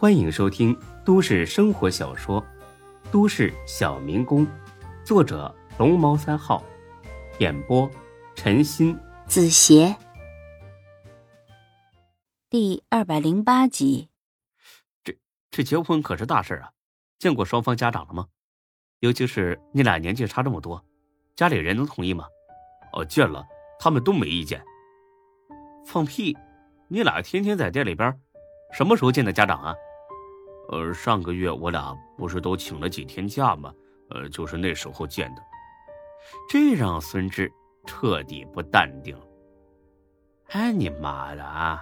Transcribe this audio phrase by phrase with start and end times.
[0.00, 0.74] 欢迎收听
[1.04, 2.40] 都市生活小说
[3.12, 4.46] 《都市小民工》，
[5.04, 6.64] 作者龙猫三号，
[7.38, 7.86] 演播
[8.34, 9.94] 陈鑫、子邪，
[12.48, 14.08] 第二百零八集。
[15.04, 15.14] 这
[15.50, 16.70] 这结婚可是大事啊！
[17.18, 18.26] 见过双方家长了吗？
[19.00, 20.82] 尤其是你俩年纪差这么多，
[21.36, 22.24] 家里人能同意吗？
[22.94, 23.46] 哦，见了，
[23.78, 24.64] 他们都没意见。
[25.84, 26.34] 放屁！
[26.88, 28.18] 你俩天天在店里边，
[28.72, 29.74] 什么时候见的家长啊？
[30.70, 33.72] 呃，上个月我俩不是都请了几天假吗？
[34.10, 35.42] 呃，就是那时候见的。
[36.48, 37.50] 这让孙志
[37.86, 39.24] 彻底不淡定了。
[40.50, 41.80] 哎，你妈的啊！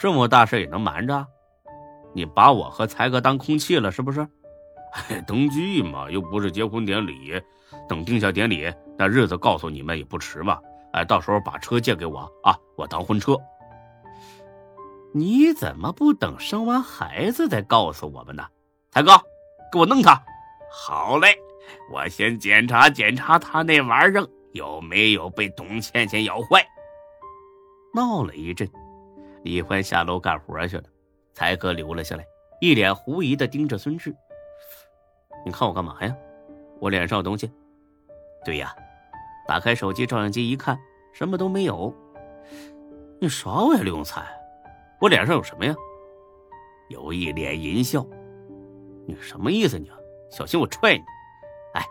[0.00, 1.24] 这么大事也能瞒着？
[2.12, 4.26] 你把我和才哥当空气了是不是？
[5.08, 7.40] 哎，登记嘛，又不是结婚典礼，
[7.88, 10.58] 等定下典礼那日子告诉你们也不迟嘛。
[10.92, 13.36] 哎，到时候把车借给我啊，我当婚车。
[15.16, 18.44] 你怎么不等生完孩子再告诉我们呢？
[18.90, 19.12] 才哥，
[19.72, 20.20] 给我弄他！
[20.68, 21.38] 好嘞，
[21.92, 26.66] 我先检查检查他那玩意儿有没有被董倩倩咬坏。
[27.94, 28.68] 闹了一阵，
[29.44, 30.84] 李欢下楼干活去了，
[31.32, 32.26] 才哥留了下来，
[32.60, 34.12] 一脸狐疑的盯着孙志。
[35.46, 36.12] 你看我干嘛呀？
[36.80, 37.48] 我脸上有东西？
[38.44, 38.74] 对呀。
[39.46, 40.76] 打开手机照相机一看，
[41.12, 41.94] 什么都没有。
[43.20, 44.24] 你耍我呀，刘永才！
[45.04, 45.76] 我脸上有什么呀？
[46.88, 48.06] 有一脸淫笑。
[49.06, 49.78] 你什么意思？
[49.78, 49.90] 你
[50.30, 51.04] 小心我踹你！
[51.74, 51.84] 哎，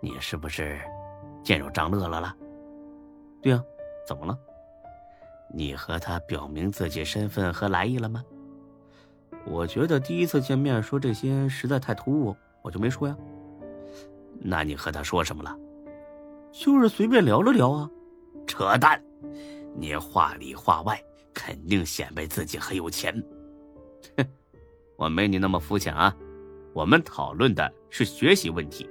[0.00, 0.80] 你是不是
[1.40, 2.34] 见着张乐乐了？
[3.40, 3.62] 对呀，
[4.08, 4.36] 怎么了？
[5.54, 8.24] 你和他表明自己身份和来意了吗？
[9.46, 13.16] 我觉得第一次见面说这些实在太突兀，我就没说呀。
[14.40, 15.56] 那你和他说什么了？
[16.50, 17.88] 就是随便聊了聊啊，
[18.48, 19.00] 扯淡！
[19.76, 21.00] 你话里话外
[21.38, 23.14] 肯定显摆自己很有钱。
[24.16, 24.26] 哼，
[24.96, 26.12] 我没你那么肤浅啊。
[26.74, 28.90] 我们讨论的是学习问题。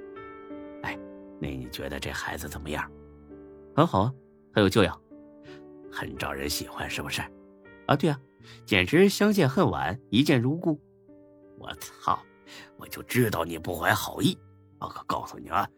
[0.82, 0.98] 哎，
[1.38, 2.90] 那你觉得这孩子怎么样？
[3.76, 4.14] 很好啊，
[4.54, 4.98] 很有教养，
[5.92, 7.20] 很招人喜欢，是不是？
[7.86, 8.18] 啊，对啊，
[8.64, 10.80] 简直相见恨晚，一见如故。
[11.58, 12.18] 我操！
[12.78, 14.38] 我就知道你不怀好意。
[14.80, 15.68] 我可告诉你啊，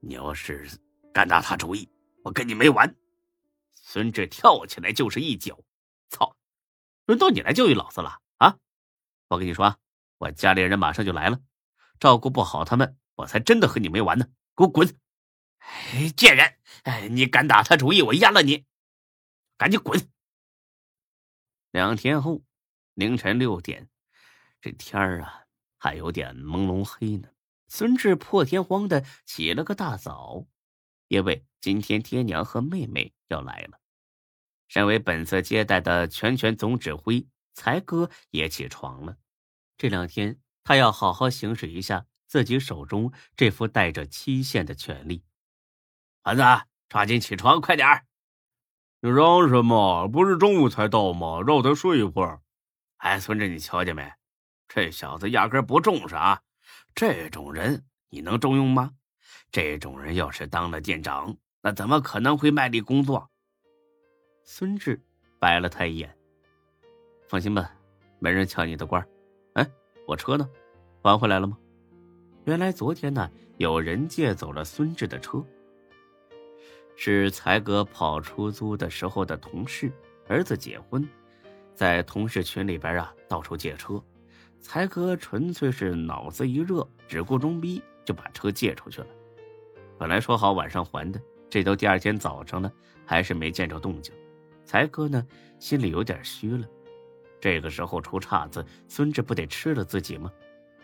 [0.00, 0.68] 你要是……
[1.14, 1.88] 敢打他主意，
[2.22, 2.94] 我跟你没完！
[3.72, 5.58] 孙志跳起来就是一脚，
[7.10, 8.56] 轮到你来教育老子了啊！
[9.26, 9.76] 我跟你说，
[10.18, 11.40] 我家里人马上就来了，
[11.98, 14.26] 照顾不好他们，我才真的和你没完呢！
[14.54, 14.96] 给我滚！
[15.58, 16.56] 哎，贱人！
[16.84, 18.64] 哎，你敢打他主意，我阉了你！
[19.58, 20.08] 赶紧滚！
[21.72, 22.44] 两天后
[22.94, 23.88] 凌晨六点，
[24.60, 25.46] 这天儿啊
[25.78, 27.30] 还有点朦胧黑呢。
[27.66, 30.46] 孙志破天荒的起了个大早。
[31.08, 33.80] 因为今天爹娘和妹妹要来了，
[34.70, 39.16] 身为本次接待的全权总指挥，才哥也起床了。
[39.76, 45.24] 这两天他要好好行使一下自己手中这副带着期限的权利。
[46.22, 46.42] 儿子，
[46.88, 48.04] 抓紧起床，快点儿！
[49.00, 50.06] 你嚷什么？
[50.06, 51.40] 不是中午才到吗？
[51.44, 52.40] 让他睡一会儿。
[52.98, 54.12] 哎，孙子，你瞧见没？
[54.68, 56.42] 这小子压根不重视啊！
[56.94, 58.92] 这种人你能重用吗？
[59.50, 63.32] 这种人要是当了店长，那怎么可能会卖力工作？
[64.42, 65.00] 孙志
[65.38, 66.14] 白了他一眼。
[67.28, 67.72] 放心吧，
[68.18, 69.06] 没人抢你的官。
[69.54, 69.70] 哎，
[70.06, 70.48] 我车呢？
[71.02, 71.56] 还回来了吗？
[72.44, 75.44] 原来昨天呢，有人借走了孙志的车。
[76.96, 79.90] 是才哥跑出租的时候的同事，
[80.26, 81.08] 儿子结婚，
[81.74, 84.02] 在同事群里边啊到处借车。
[84.60, 89.06] 才哥纯粹是脑子一热，只顾装逼，就把车借出去了。
[89.96, 91.18] 本来说好晚上还的，
[91.48, 92.70] 这都第二天早上了，
[93.06, 94.14] 还是没见着动静。
[94.70, 95.26] 才哥呢，
[95.58, 96.64] 心里有点虚了。
[97.40, 100.30] 这个时候出岔子，孙志不得吃了自己吗？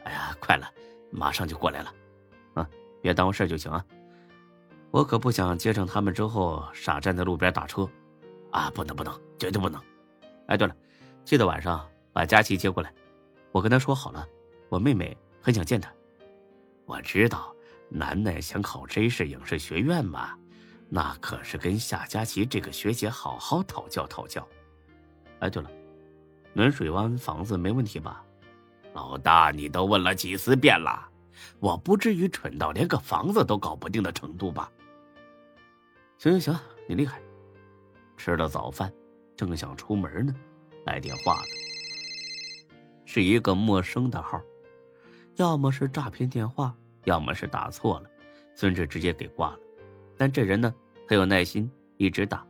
[0.03, 0.69] 哎呀，快了，
[1.13, 1.95] 马上就过来了，
[2.55, 2.69] 啊，
[3.01, 3.87] 别耽误事就行啊。
[4.91, 7.89] 我可不想接上他们之后傻站在路边打车，
[8.51, 9.81] 啊，不能不能，绝对不能。
[10.49, 10.75] 哎，对了，
[11.25, 12.93] 记得晚上把佳琪接过来，
[13.53, 14.27] 我跟他说好了，
[14.69, 15.89] 我妹妹很想见他。
[16.87, 17.55] 我知道。
[17.89, 20.37] 楠楠想考 J 市影视学院嘛？
[20.89, 24.47] 那可是跟夏佳琪这个学姐好好讨教讨教。
[25.41, 25.71] 哎，对了，
[26.53, 28.25] 暖水湾房子没问题吧？
[28.95, 31.09] 老大，你都问了几十遍了，
[31.59, 34.71] 我不至于蠢到连个房子都搞不定的程度吧？
[36.19, 37.21] 行行行，你厉害。
[38.17, 38.91] 吃了早饭，
[39.37, 40.35] 正想出门呢，
[40.87, 41.47] 来电话了，
[43.05, 44.41] 是一个陌生的号，
[45.35, 46.75] 要么是诈骗电话。
[47.05, 48.11] 要么是打错了，
[48.57, 49.59] 孙志直接给挂了。
[50.17, 50.75] 但这人呢
[51.09, 52.47] 很有耐心，一直打。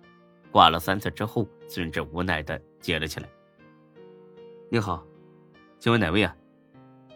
[0.53, 3.29] 挂了三次之后，孙志无奈的接了起来
[4.71, 5.05] ：“你好，
[5.79, 6.35] 请问哪位啊？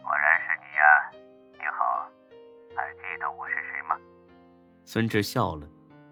[0.03, 1.27] 果然是你呀！
[1.53, 2.11] 你好，
[2.77, 3.97] 还记得我是谁吗？
[4.85, 5.67] 孙志笑了。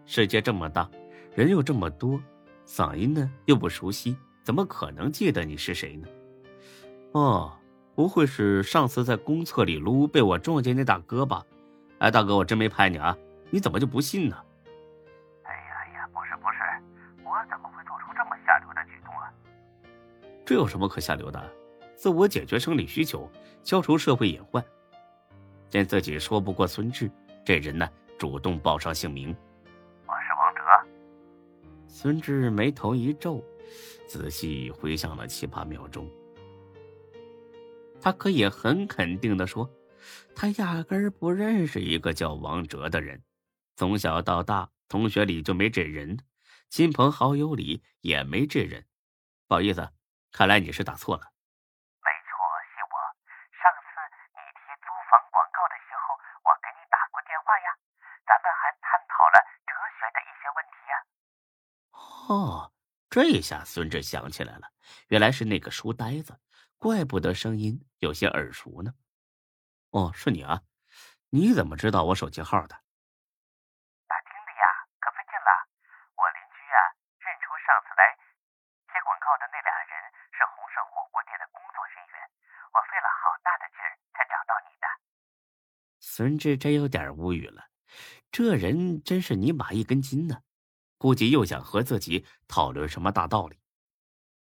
[0.06, 0.88] 世界这么大，
[1.34, 2.18] 人又这么多，
[2.64, 6.08] 嗓音呢又不熟悉，怎么可能记得你是谁呢？
[7.12, 7.52] 哦，
[7.94, 11.44] 不会是上次在公厕里撸被我撞见那大哥吧？
[11.98, 13.14] 哎，大哥，我真没拍你啊！
[13.50, 14.36] 你怎么就不信呢？
[15.44, 16.58] 哎呀呀，不是不是，
[17.24, 19.32] 我怎么会做出这么下流的举动啊？
[20.44, 21.52] 这有什么可下流的？
[21.94, 23.30] 自我解决生理需求，
[23.64, 24.64] 消除社会隐患。
[25.68, 27.10] 见自己说不过孙志，
[27.44, 29.34] 这人呢，主动报上姓名。
[30.06, 30.60] 我是王哲。
[31.86, 33.42] 孙志眉头一皱，
[34.06, 36.08] 仔细回想了七八秒钟，
[38.00, 39.68] 他可以很肯定的说。
[40.34, 43.20] 他压根儿不认识一个叫王哲的人，
[43.78, 46.26] 从小到大，同学里就没这人，
[46.68, 48.88] 亲朋好友里也没这人。
[49.46, 49.92] 不好意思，
[50.32, 51.30] 看来你是打错了。
[52.02, 52.34] 没错，
[52.74, 52.98] 是我。
[53.54, 53.86] 上次
[54.34, 57.78] 你提租房广告的时候，我给你打过电话呀，
[58.26, 60.98] 咱们还探讨了哲学的一些问题呀。
[62.34, 62.74] 哦，
[63.08, 64.72] 这下孙志想起来了，
[65.06, 66.40] 原来是那个书呆子，
[66.78, 68.94] 怪不得声音有些耳熟呢。
[69.90, 70.62] 哦，是你啊！
[71.30, 72.74] 你怎么知道我手机号的？
[74.08, 74.64] 打听的呀，
[75.00, 75.50] 可费劲了。
[76.16, 76.76] 我邻居呀，
[77.20, 78.16] 认出上次来
[78.88, 79.92] 贴广告的那俩人
[80.32, 82.16] 是鸿盛火锅店的工作人员，
[82.72, 83.76] 我费了好大的劲
[84.16, 84.88] 才找到你的。
[86.00, 87.68] 孙志真有点无语了，
[88.32, 90.40] 这人真是尼玛一根筋呢，
[90.96, 93.60] 估计又想和自己讨论什么大道理。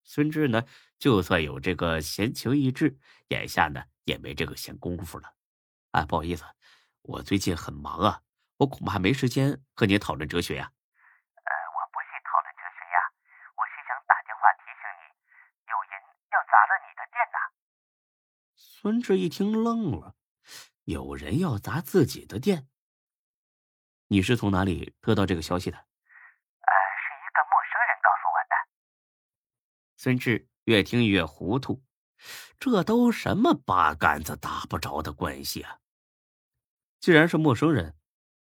[0.02, 0.64] 孙志呢，
[0.98, 3.84] 就算有这个闲情逸致，眼下呢。
[4.04, 5.36] 也没这个闲工夫了，
[5.92, 6.42] 啊，不好意思，
[7.02, 8.22] 我最近很忙啊，
[8.56, 12.98] 我恐怕没时间和你讨论哲学呀我不是讨论哲学呀，
[13.54, 15.14] 我是想打电话提醒你，
[15.70, 16.02] 有人
[16.34, 17.38] 要砸了你的店呐。
[18.82, 20.14] 孙志一听愣了，
[20.84, 22.66] 有人要砸自己的店？
[24.06, 25.76] 你是从哪里得到这个消息的？
[25.76, 28.56] 呃，是一个陌生人告诉我的。
[29.98, 31.84] 孙志越听越糊涂。
[32.58, 35.78] 这都什么八竿子打不着的关系啊！
[37.00, 37.98] 既然是陌生人，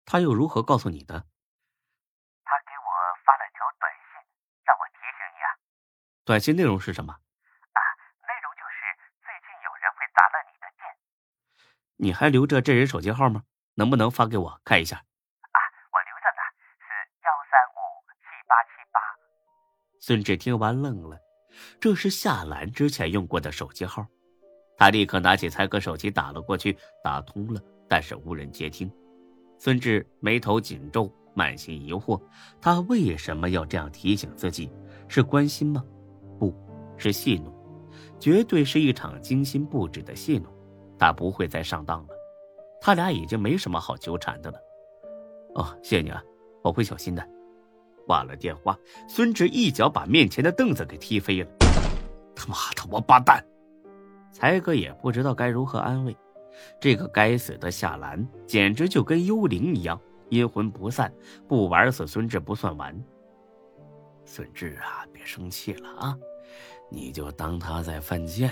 [0.05, 1.15] 他又如何告诉你的？
[1.15, 2.91] 他给我
[3.25, 4.27] 发了条短信，
[4.65, 5.49] 让我提醒你啊。
[6.25, 7.13] 短信内容是什么？
[7.15, 7.79] 啊，
[8.27, 8.79] 内容就是
[9.19, 10.87] 最近有人会砸了你的店。
[11.99, 13.43] 你还留着这人手机号吗？
[13.75, 14.97] 能不能发给我看一下？
[14.97, 15.59] 啊，
[15.93, 16.43] 我留着呢，
[16.79, 16.89] 是
[17.25, 17.77] 幺三五
[18.21, 19.01] 七八七八。
[20.01, 21.19] 孙志听完愣了。
[21.81, 24.07] 这是夏兰之前用过的手机号，
[24.77, 28.91] 他立刻拿起才哥手机打了过去，打通了，但是无人接听。
[29.59, 32.23] 孙志眉头紧皱，满心疑惑，
[32.61, 34.71] 他为什么要这样提醒自己？
[35.09, 35.83] 是关心吗？
[36.39, 36.55] 不
[36.99, 37.55] 是戏弄，
[38.21, 40.55] 绝对是一场精心布置的戏弄。
[40.99, 42.09] 他不会再上当了，
[42.81, 44.59] 他俩已经没什么好纠缠的了。
[45.55, 46.23] 哦，谢谢你啊，
[46.63, 47.27] 我会小心的。
[48.07, 48.79] 挂了电话，
[49.09, 51.49] 孙志一脚把面前的凳子给踢飞了。
[52.35, 53.45] 他妈的王八蛋！
[54.31, 56.17] 才哥也不知道该如何安慰。
[56.81, 61.13] 这个该死的夏兰，简直就跟幽灵一样，阴魂不散，
[61.49, 62.97] 不玩死孙志不算完。
[64.25, 66.19] 孙志啊，别生气了啊！
[66.91, 68.51] 你就当他在犯贱，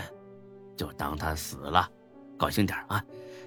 [0.77, 1.89] 就当他死了，
[2.37, 3.05] 高兴点啊！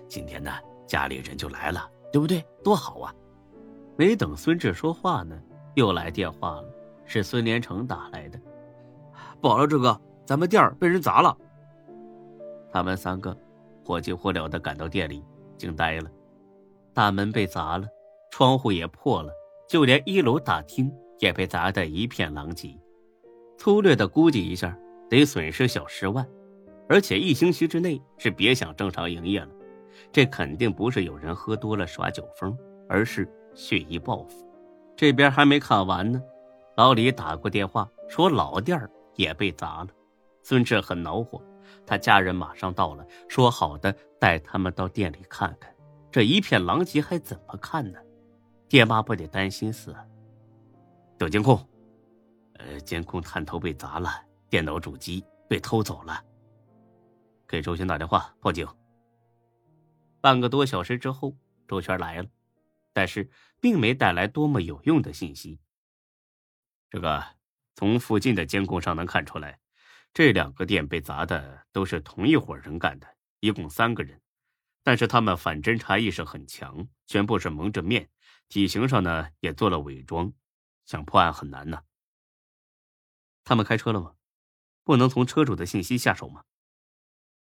[0.08, 0.52] 今天呢，
[0.86, 2.44] 家里人就来了，对不对？
[2.64, 3.14] 多好啊！
[3.96, 5.40] 没等孙志说话呢。
[5.76, 6.66] 又来电话了，
[7.06, 8.40] 是孙连成打来的。
[9.40, 11.38] 不好了，志哥，咱们店儿被人砸了。
[12.72, 13.38] 他们三个
[13.86, 15.24] 火急火燎的赶到店里，
[15.56, 16.10] 惊呆了。
[16.96, 17.88] 大门被砸了，
[18.32, 19.32] 窗户也破了，
[19.70, 22.76] 就连一楼大厅也被砸得一片狼藉。
[23.60, 24.76] 粗略的估计一下，
[25.08, 26.28] 得损失小十万，
[26.90, 29.50] 而且一星期之内是别想正常营业了。
[30.12, 34.48] 这肯定不是有人喝多了耍酒疯，而是蓄意报复。
[34.96, 36.22] 这边还没看完呢，
[36.76, 38.80] 老李打过电话说老店
[39.16, 39.88] 也被砸了。
[40.44, 41.42] 孙志很恼火，
[41.86, 45.74] 他家人马上到了，说好的带他们到店里看看。
[46.10, 48.00] 这一片狼藉还怎么看呢？
[48.70, 49.94] 爹妈不得担心死？
[51.20, 51.60] 有监控，
[52.54, 54.10] 呃，监控探头被砸了，
[54.50, 56.22] 电脑主机被偷走了。
[57.48, 58.68] 给周全打电话报警。
[60.20, 61.36] 半个多小时之后，
[61.68, 62.30] 周全来了。
[62.92, 63.30] 但是，
[63.62, 65.60] 并没带来多么有用的信息。
[66.90, 67.24] 这个
[67.76, 69.60] 从附近的监控上能看出来，
[70.14, 73.08] 这两个店被砸的都是同一伙人干的，
[73.40, 74.20] 一共三个人。
[74.82, 78.10] 但是他们反侦查意识很强，全部是蒙着面，
[78.50, 80.34] 体型上呢也做了伪装，
[80.86, 81.84] 想破案很难呢。
[83.44, 84.16] 他们开车了吗？
[84.84, 86.44] 不能从车主的信息下手吗？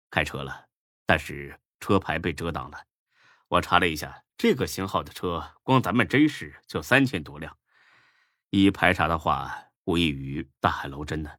[0.10, 0.68] 开车了，
[1.06, 2.86] 但是车牌被遮挡了。
[3.48, 7.58] 我查了一下，这个型号的车光咱们 J 市就三千多辆，
[8.50, 11.32] 一排查的话，无异于大海捞针呢。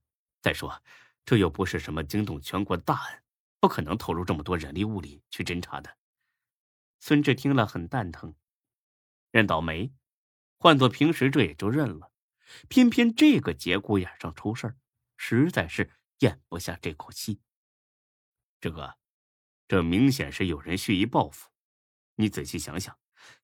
[0.42, 0.82] 再说，
[1.24, 3.22] 这又不是什么惊动全国的大案，
[3.60, 5.96] 不可能投入这么多人力物力去侦查的。
[6.98, 8.34] 孙志听了很蛋疼，
[9.30, 9.92] 认倒霉，
[10.58, 12.10] 换做平时这也就认了，
[12.68, 14.76] 偏偏这个节骨眼上出事，
[15.16, 17.40] 实在是咽不下这口气。
[18.60, 18.94] 这个，
[19.66, 21.48] 这明显是有人蓄意报复。
[22.16, 22.94] 你仔细想想，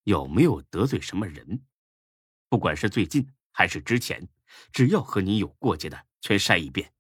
[0.05, 1.63] 有没有得罪什么人？
[2.49, 4.29] 不管是最近还是之前，
[4.71, 6.93] 只要和你有过节的，全筛一遍。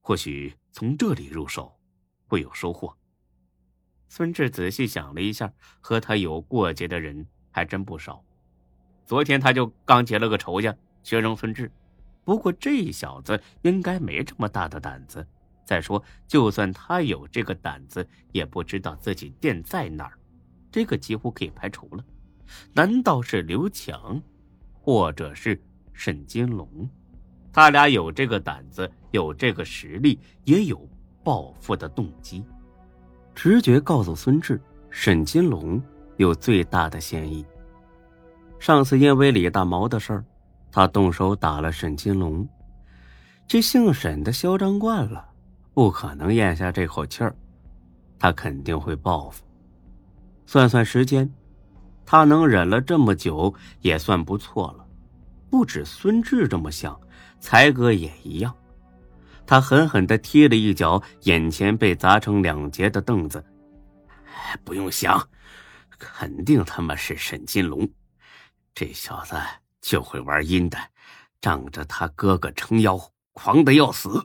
[0.00, 1.80] 或许从这里入手，
[2.26, 2.96] 会有收获。
[4.08, 8.24] 孙志仔细想了一下，和他有过节的人还真不少。
[9.06, 11.70] 昨天他就刚结了个仇家，学生孙志。
[12.24, 15.26] 不过这小子应该没这么大的胆子。
[15.64, 20.18] 再说，就算他有这个胆子，也不知道自己店在哪儿。
[20.70, 22.04] 这个几乎可以排除了，
[22.72, 24.20] 难道是刘强，
[24.72, 25.60] 或者是
[25.92, 26.68] 沈金龙？
[27.52, 30.88] 他俩有这个胆子，有这个实力，也有
[31.22, 32.44] 报复的动机。
[33.34, 35.80] 直觉告诉孙志，沈金龙
[36.16, 37.44] 有最大的嫌疑。
[38.58, 40.24] 上次因为李大毛的事儿，
[40.72, 42.46] 他动手打了沈金龙。
[43.46, 45.28] 这姓沈的嚣张惯了，
[45.74, 47.36] 不可能咽下这口气儿，
[48.18, 49.44] 他肯定会报复。
[50.46, 51.28] 算算时间，
[52.06, 54.86] 他能忍了这么久也算不错了。
[55.50, 56.98] 不止孙志这么想，
[57.40, 58.54] 才哥也一样。
[59.46, 63.44] 他狠狠的踢了一脚眼前被砸成两截的凳子。
[64.64, 65.28] 不用想，
[65.98, 67.88] 肯定他妈是沈金龙。
[68.74, 69.36] 这小子
[69.80, 70.78] 就会玩阴的，
[71.40, 72.98] 仗着他哥哥撑腰，
[73.32, 74.24] 狂的要死。